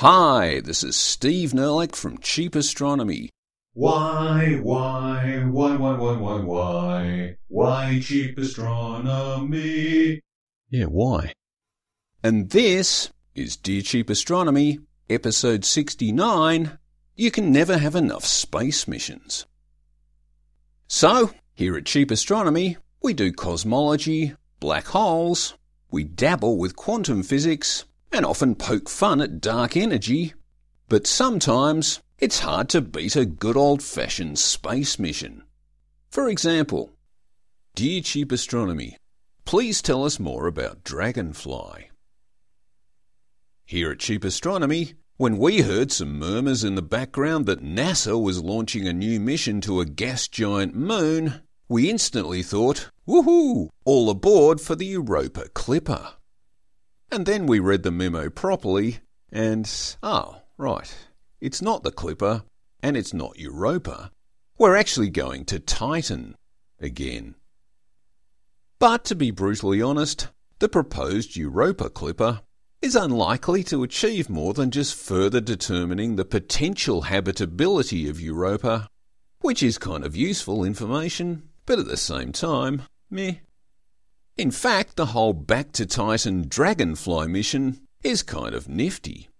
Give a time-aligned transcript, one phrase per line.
[0.00, 3.30] Hi, this is Steve Nerlich from Cheap Astronomy.
[3.72, 10.20] Why, why, why, why, why, why, why, why cheap astronomy?
[10.68, 11.32] Yeah, why?
[12.22, 16.78] And this is Dear Cheap Astronomy, episode 69
[17.14, 19.46] You Can Never Have Enough Space Missions.
[20.88, 25.54] So, here at Cheap Astronomy, we do cosmology, black holes,
[25.90, 30.34] we dabble with quantum physics, and often poke fun at dark energy,
[30.88, 35.42] but sometimes it's hard to beat a good old fashioned space mission.
[36.10, 36.92] For example,
[37.74, 38.96] Dear Cheap Astronomy,
[39.44, 41.90] please tell us more about Dragonfly.
[43.66, 48.42] Here at Cheap Astronomy, when we heard some murmurs in the background that NASA was
[48.42, 54.60] launching a new mission to a gas giant moon, we instantly thought, woohoo, all aboard
[54.60, 56.15] for the Europa Clipper.
[57.10, 58.98] And then we read the memo properly,
[59.30, 59.70] and
[60.02, 60.92] oh, right,
[61.40, 62.42] it's not the Clipper,
[62.82, 64.10] and it's not Europa.
[64.58, 66.34] We're actually going to Titan
[66.80, 67.34] again.
[68.78, 72.40] But to be brutally honest, the proposed Europa Clipper
[72.82, 78.88] is unlikely to achieve more than just further determining the potential habitability of Europa,
[79.40, 83.36] which is kind of useful information, but at the same time, meh.
[84.36, 89.30] In fact, the whole Back to Titan Dragonfly mission is kind of nifty.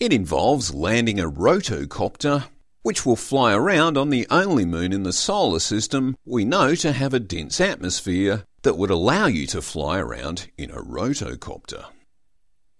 [0.00, 2.46] It involves landing a rotocopter,
[2.82, 6.90] which will fly around on the only moon in the solar system we know to
[6.90, 11.84] have a dense atmosphere that would allow you to fly around in a rotocopter.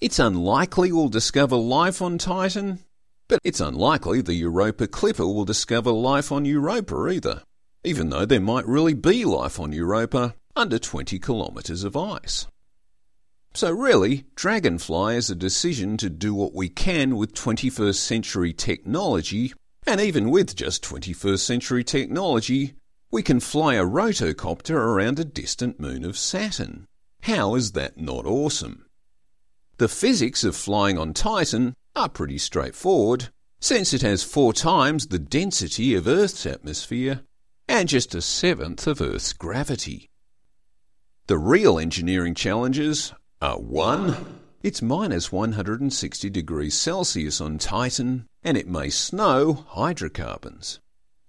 [0.00, 2.80] It's unlikely we'll discover life on Titan,
[3.28, 7.44] but it's unlikely the Europa Clipper will discover life on Europa either,
[7.84, 12.47] even though there might really be life on Europa under 20 kilometres of ice.
[13.55, 19.53] So, really, Dragonfly is a decision to do what we can with 21st century technology,
[19.87, 22.75] and even with just 21st century technology,
[23.11, 26.86] we can fly a rotocopter around a distant moon of Saturn.
[27.23, 28.85] How is that not awesome?
[29.79, 33.29] The physics of flying on Titan are pretty straightforward,
[33.61, 37.23] since it has four times the density of Earth's atmosphere
[37.69, 40.09] and just a seventh of Earth's gravity.
[41.29, 44.39] The real engineering challenges are 1.
[44.63, 50.79] It's minus 160 degrees Celsius on Titan, and it may snow hydrocarbons.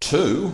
[0.02, 0.53] 2.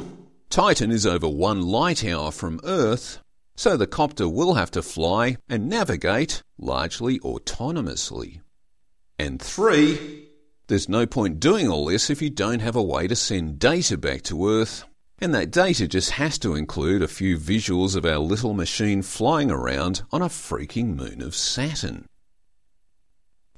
[0.49, 3.19] Titan is over one light hour from Earth,
[3.57, 8.39] so the copter will have to fly and navigate largely autonomously.
[9.19, 10.29] And 3.
[10.67, 13.97] There's no point doing all this if you don't have a way to send data
[13.97, 14.85] back to Earth
[15.23, 19.49] and that data just has to include a few visuals of our little machine flying
[19.49, 22.05] around on a freaking moon of Saturn.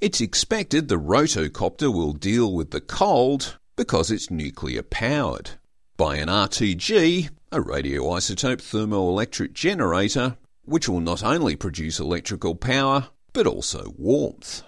[0.00, 5.50] It's expected the rotocopter will deal with the cold because it's nuclear powered
[5.96, 13.48] by an RTG, a radioisotope thermoelectric generator, which will not only produce electrical power but
[13.48, 14.62] also warmth.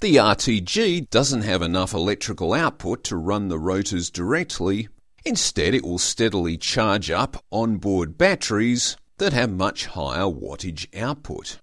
[0.00, 4.88] The RTG doesn't have enough electrical output to run the rotors directly,
[5.24, 11.58] Instead, it will steadily charge up onboard batteries that have much higher wattage output.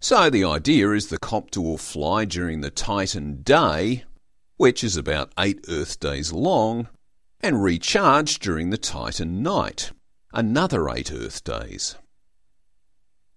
[0.00, 4.04] So the idea is the copter will fly during the Titan day,
[4.56, 6.88] which is about 8 Earth days long,
[7.40, 9.90] and recharge during the Titan night,
[10.32, 11.96] another 8 Earth days.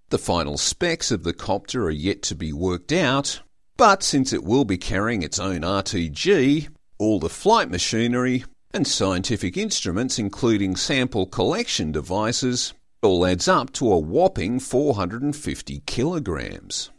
[0.10, 3.42] The final specs of the copter are yet to be worked out,
[3.76, 6.70] but since it will be carrying its own RTG,
[7.00, 12.74] all the flight machinery and scientific instruments, including sample collection devices,
[13.04, 16.90] all adds up to a whopping 450 kilograms.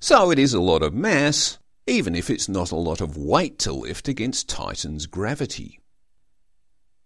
[0.00, 3.58] So it is a lot of mass, even if it's not a lot of weight
[3.60, 5.80] to lift against Titan's gravity.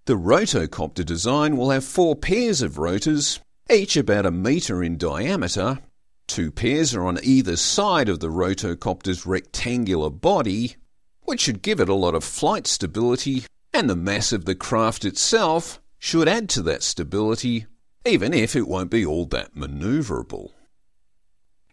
[0.06, 3.40] The rotocopter design will have four pairs of rotors,
[3.70, 5.78] each about a metre in diameter.
[6.26, 10.76] Two pairs are on either side of the rotocopter's rectangular body,
[11.22, 15.04] which should give it a lot of flight stability and the mass of the craft
[15.04, 17.66] itself should add to that stability,
[18.06, 20.52] even if it won't be all that manoeuvrable.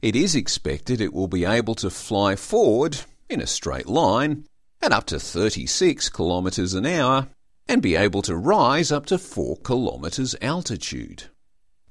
[0.01, 3.00] It is expected it will be able to fly forward
[3.30, 4.45] in a straight line
[4.81, 7.27] at up to 36 kilometres an hour
[7.68, 11.24] and be able to rise up to 4 kilometres altitude.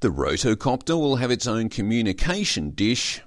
[0.00, 3.22] The rotocopter will have its own communication dish,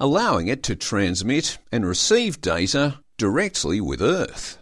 [0.00, 4.58] allowing it to transmit and receive data directly with Earth.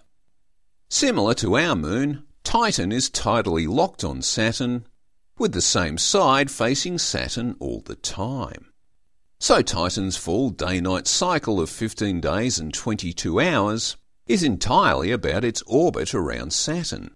[0.93, 4.87] Similar to our moon, Titan is tidally locked on Saturn,
[5.39, 8.67] with the same side facing Saturn all the time.
[9.39, 13.97] So Titan's full day-night cycle of 15 days and 22 hours
[14.27, 17.15] is entirely about its orbit around Saturn.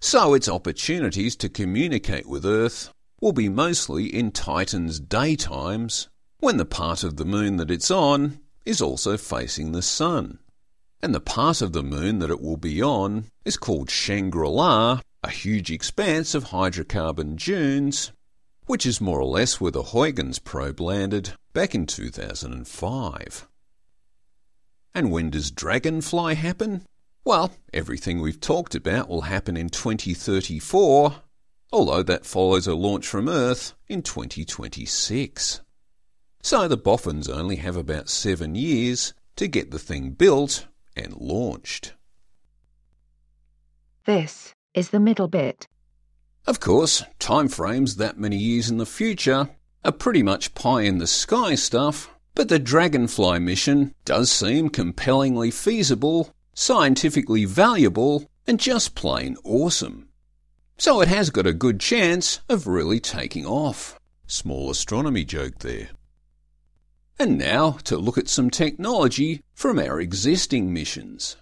[0.00, 6.08] So its opportunities to communicate with Earth will be mostly in Titan's daytimes,
[6.40, 10.40] when the part of the moon that it's on is also facing the sun.
[11.00, 15.30] And the part of the moon that it will be on is called Shangri-La, a
[15.30, 18.10] huge expanse of hydrocarbon dunes,
[18.66, 23.48] which is more or less where the Huygens probe landed back in 2005.
[24.94, 26.84] And when does Dragonfly happen?
[27.24, 31.14] Well, everything we've talked about will happen in 2034,
[31.72, 35.60] although that follows a launch from Earth in 2026.
[36.42, 40.66] So the boffins only have about seven years to get the thing built
[41.02, 41.94] and launched.
[44.04, 45.66] This is the middle bit.
[46.46, 49.50] Of course, timeframes that many years in the future
[49.84, 55.50] are pretty much pie in the sky stuff, but the Dragonfly mission does seem compellingly
[55.50, 60.08] feasible, scientifically valuable, and just plain awesome.
[60.78, 63.98] So it has got a good chance of really taking off.
[64.26, 65.88] Small astronomy joke there.
[67.18, 71.36] And now to look at some technology from our existing missions.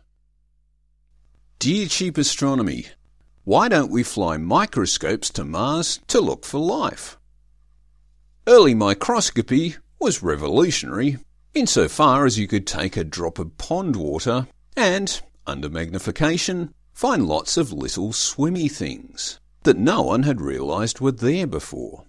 [1.58, 2.86] Dear Cheap Astronomy,
[3.44, 7.18] why don't we fly microscopes to Mars to look for life?
[8.46, 11.18] Early microscopy was revolutionary
[11.52, 14.46] insofar as you could take a drop of pond water
[14.76, 21.12] and, under magnification, find lots of little swimmy things that no one had realised were
[21.12, 22.04] there before.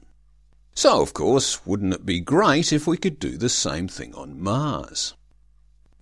[0.77, 4.39] So, of course, wouldn't it be great if we could do the same thing on
[4.39, 5.15] Mars?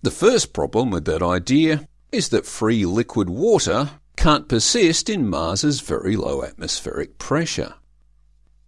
[0.02, 5.80] The first problem with that idea is that free liquid water can't persist in Mars's
[5.80, 7.72] very low atmospheric pressure.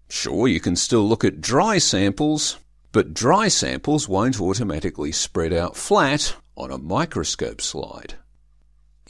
[0.08, 2.56] Sure, you can still look at dry samples,
[2.90, 8.14] but dry samples won't automatically spread out flat on a microscope slide.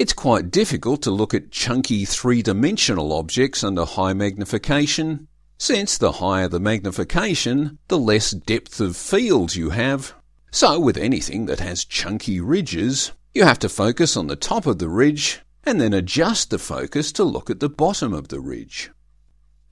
[0.01, 5.28] It's quite difficult to look at chunky three-dimensional objects under high magnification
[5.59, 10.15] since the higher the magnification, the less depth of field you have.
[10.51, 14.79] So with anything that has chunky ridges, you have to focus on the top of
[14.79, 18.91] the ridge and then adjust the focus to look at the bottom of the ridge.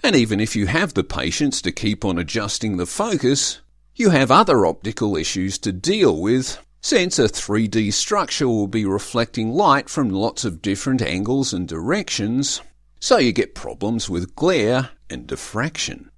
[0.03, 3.61] And even if you have the patience to keep on adjusting the focus,
[3.95, 9.51] you have other optical issues to deal with since a 3D structure will be reflecting
[9.51, 12.61] light from lots of different angles and directions,
[13.01, 16.11] so you get problems with glare and diffraction.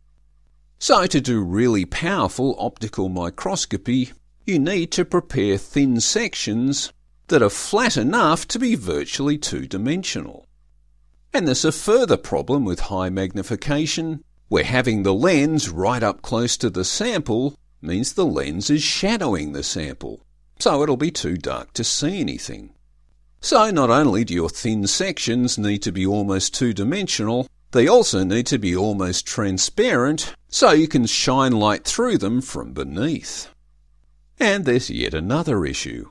[0.78, 4.12] So to do really powerful optical microscopy,
[4.46, 6.92] you need to prepare thin sections
[7.26, 10.46] that are flat enough to be virtually two-dimensional.
[11.34, 16.56] And there's a further problem with high magnification, where having the lens right up close
[16.56, 20.24] to the sample means the lens is shadowing the sample,
[20.58, 22.72] so it'll be too dark to see anything.
[23.40, 28.46] So not only do your thin sections need to be almost two-dimensional, they also need
[28.46, 33.48] to be almost transparent so you can shine light through them from beneath.
[34.40, 36.10] And there's yet another issue.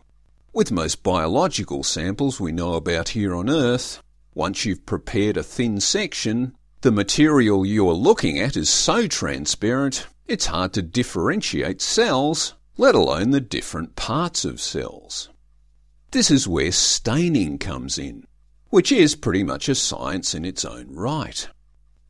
[0.54, 4.02] With most biological samples we know about here on Earth,
[4.34, 10.08] once you've prepared a thin section, the material you are looking at is so transparent
[10.28, 15.30] it's hard to differentiate cells, let alone the different parts of cells.
[16.12, 18.26] This is where staining comes in,
[18.70, 21.48] which is pretty much a science in its own right.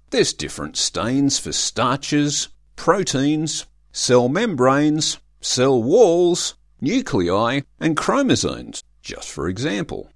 [0.09, 9.47] There's different stains for starches, proteins, cell membranes, cell walls, nuclei, and chromosomes, just for
[9.47, 10.09] example.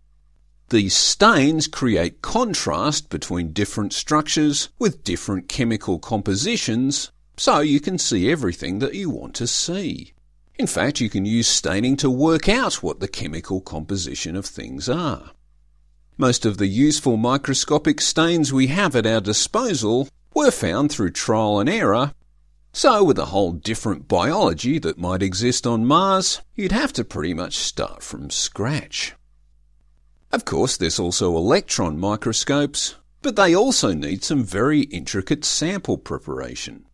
[0.69, 8.31] These stains create contrast between different structures with different chemical compositions, so you can see
[8.31, 10.13] everything that you want to see.
[10.55, 14.87] In fact, you can use staining to work out what the chemical composition of things
[14.87, 15.31] are.
[16.21, 21.59] Most of the useful microscopic stains we have at our disposal were found through trial
[21.59, 22.13] and error,
[22.73, 27.33] so with a whole different biology that might exist on Mars, you'd have to pretty
[27.33, 29.15] much start from scratch.
[30.31, 36.85] Of course, there's also electron microscopes, but they also need some very intricate sample preparation.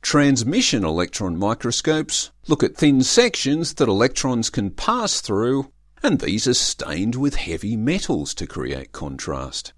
[0.00, 5.70] Transmission electron microscopes look at thin sections that electrons can pass through,
[6.02, 9.72] and these are stained with heavy metals to create contrast.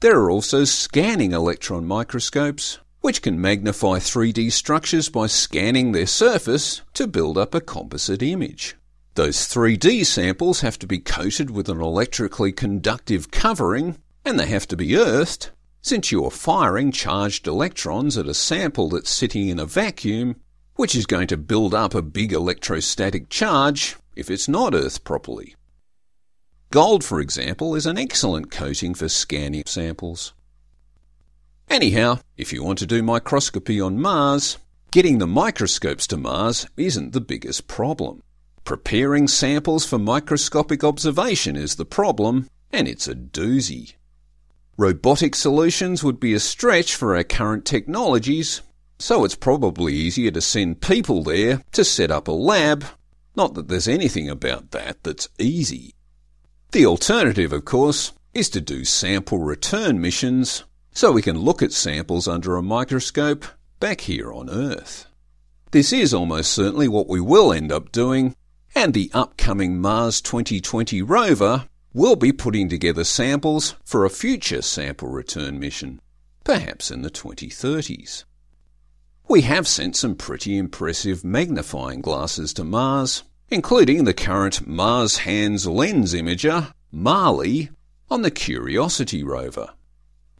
[0.00, 6.82] There are also scanning electron microscopes, which can magnify 3D structures by scanning their surface
[6.94, 8.76] to build up a composite image.
[9.14, 14.68] Those 3D samples have to be coated with an electrically conductive covering, and they have
[14.68, 15.50] to be earthed
[15.82, 20.36] since you are firing charged electrons at a sample that's sitting in a vacuum,
[20.76, 25.56] which is going to build up a big electrostatic charge if it's not earthed properly.
[26.70, 30.34] Gold, for example, is an excellent coating for scanning samples.
[31.68, 34.58] Anyhow, if you want to do microscopy on Mars,
[34.92, 38.22] getting the microscopes to Mars isn't the biggest problem.
[38.64, 43.94] Preparing samples for microscopic observation is the problem, and it's a doozy.
[44.76, 48.62] Robotic solutions would be a stretch for our current technologies,
[48.98, 52.84] so it's probably easier to send people there to set up a lab.
[53.36, 55.94] Not that there's anything about that that's easy.
[56.72, 61.72] The alternative, of course, is to do sample return missions so we can look at
[61.72, 63.44] samples under a microscope
[63.78, 65.06] back here on Earth.
[65.70, 68.34] This is almost certainly what we will end up doing,
[68.74, 75.08] and the upcoming Mars 2020 rover will be putting together samples for a future sample
[75.08, 76.00] return mission,
[76.44, 78.24] perhaps in the 2030s.
[79.30, 85.64] We have sent some pretty impressive magnifying glasses to Mars, including the current Mars Hands
[85.68, 87.68] Lens Imager, MAHLI,
[88.10, 89.68] on the Curiosity rover.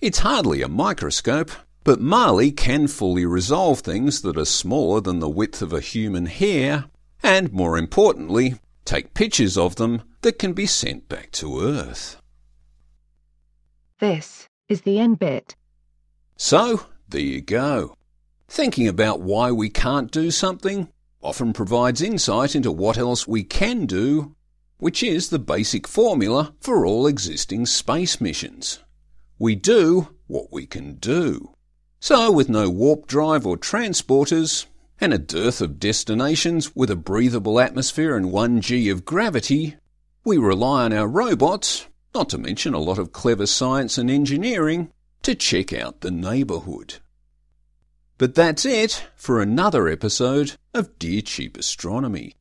[0.00, 1.52] It's hardly a microscope,
[1.84, 6.26] but MAHLI can fully resolve things that are smaller than the width of a human
[6.26, 6.86] hair,
[7.22, 12.20] and more importantly, take pictures of them that can be sent back to Earth.
[14.00, 15.54] This is the end bit.
[16.36, 17.94] So, there you go.
[18.50, 20.88] Thinking about why we can't do something
[21.22, 24.34] often provides insight into what else we can do,
[24.78, 28.80] which is the basic formula for all existing space missions.
[29.38, 31.54] We do what we can do.
[32.00, 34.66] So, with no warp drive or transporters,
[35.00, 39.76] and a dearth of destinations with a breathable atmosphere and 1g of gravity,
[40.24, 44.90] we rely on our robots, not to mention a lot of clever science and engineering,
[45.22, 46.96] to check out the neighbourhood.
[48.20, 52.34] But that's it for another episode of Dear Cheap Astronomy.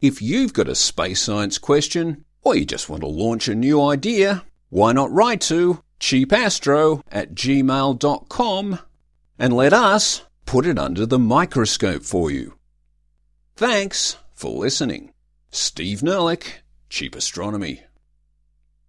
[0.00, 3.82] If you've got a space science question, or you just want to launch a new
[3.82, 8.78] idea, why not write to cheapastro at gmail.com
[9.38, 12.54] and let us put it under the microscope for you.
[13.54, 15.12] Thanks for listening.
[15.50, 17.82] Steve Nerlich, Cheap Astronomy.